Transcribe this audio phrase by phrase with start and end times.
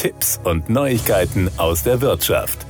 [0.00, 2.64] Tipps und Neuigkeiten aus der Wirtschaft.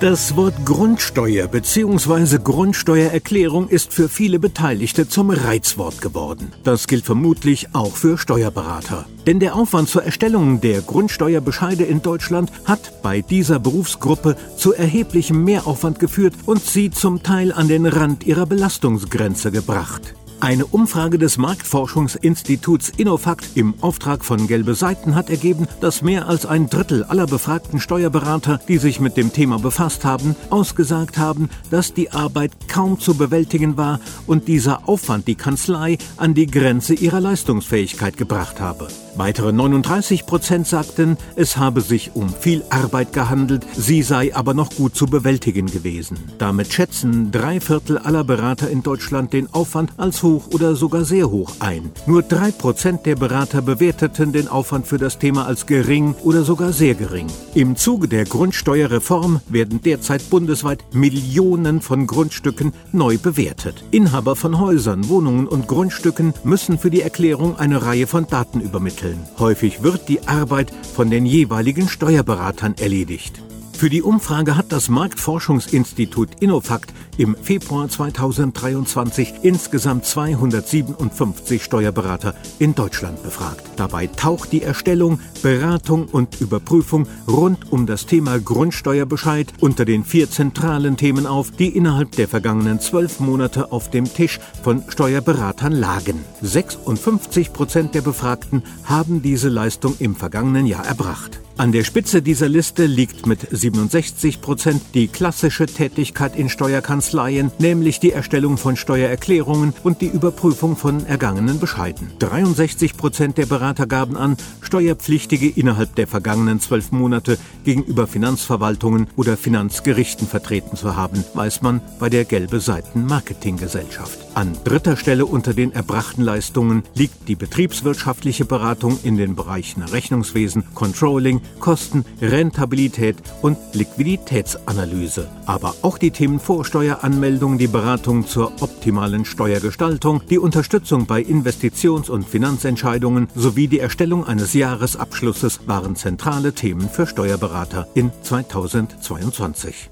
[0.00, 2.36] Das Wort Grundsteuer bzw.
[2.44, 6.52] Grundsteuererklärung ist für viele Beteiligte zum Reizwort geworden.
[6.64, 9.06] Das gilt vermutlich auch für Steuerberater.
[9.26, 15.44] Denn der Aufwand zur Erstellung der Grundsteuerbescheide in Deutschland hat bei dieser Berufsgruppe zu erheblichem
[15.44, 20.14] Mehraufwand geführt und sie zum Teil an den Rand ihrer Belastungsgrenze gebracht.
[20.38, 26.44] Eine Umfrage des Marktforschungsinstituts Innofakt im Auftrag von Gelbe Seiten hat ergeben, dass mehr als
[26.44, 31.94] ein Drittel aller befragten Steuerberater, die sich mit dem Thema befasst haben, ausgesagt haben, dass
[31.94, 37.20] die Arbeit kaum zu bewältigen war und dieser Aufwand die Kanzlei an die Grenze ihrer
[37.20, 38.88] Leistungsfähigkeit gebracht habe.
[39.16, 44.68] Weitere 39 Prozent sagten, es habe sich um viel Arbeit gehandelt, sie sei aber noch
[44.74, 46.18] gut zu bewältigen gewesen.
[46.36, 51.30] Damit schätzen drei Viertel aller Berater in Deutschland den Aufwand als hoch oder sogar sehr
[51.30, 51.90] hoch ein.
[52.06, 56.74] Nur drei Prozent der Berater bewerteten den Aufwand für das Thema als gering oder sogar
[56.74, 57.28] sehr gering.
[57.54, 63.82] Im Zuge der Grundsteuerreform werden derzeit bundesweit Millionen von Grundstücken neu bewertet.
[63.92, 69.05] Inhaber von Häusern, Wohnungen und Grundstücken müssen für die Erklärung eine Reihe von Daten übermitteln
[69.06, 69.26] vermitteln.
[69.38, 73.40] Häufig wird die Arbeit von den jeweiligen Steuerberatern erledigt.
[73.72, 83.22] Für die Umfrage hat das Marktforschungsinstitut Innofakt im Februar 2023 insgesamt 257 Steuerberater in Deutschland
[83.22, 83.62] befragt.
[83.76, 90.30] Dabei taucht die Erstellung, Beratung und Überprüfung rund um das Thema Grundsteuerbescheid unter den vier
[90.30, 96.24] zentralen Themen auf, die innerhalb der vergangenen zwölf Monate auf dem Tisch von Steuerberatern lagen.
[96.42, 101.40] 56 Prozent der Befragten haben diese Leistung im vergangenen Jahr erbracht.
[101.58, 107.98] An der Spitze dieser Liste liegt mit 67 Prozent die klassische Tätigkeit in Steuerkanzleien, nämlich
[107.98, 112.12] die Erstellung von Steuererklärungen und die Überprüfung von ergangenen Bescheiden.
[112.18, 119.38] 63 Prozent der Berater gaben an, Steuerpflichtige innerhalb der vergangenen zwölf Monate gegenüber Finanzverwaltungen oder
[119.38, 124.18] Finanzgerichten vertreten zu haben, weiß man bei der Gelbe Seiten Marketinggesellschaft.
[124.34, 130.62] An dritter Stelle unter den erbrachten Leistungen liegt die betriebswirtschaftliche Beratung in den Bereichen Rechnungswesen,
[130.74, 135.28] Controlling, Kosten, Rentabilität und Liquiditätsanalyse.
[135.46, 142.28] Aber auch die Themen Vorsteueranmeldung, die Beratung zur optimalen Steuergestaltung, die Unterstützung bei Investitions- und
[142.28, 149.90] Finanzentscheidungen sowie die Erstellung eines Jahresabschlusses waren zentrale Themen für Steuerberater in 2022.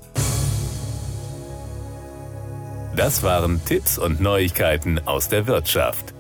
[2.97, 6.14] Das waren Tipps und Neuigkeiten aus der Wirtschaft.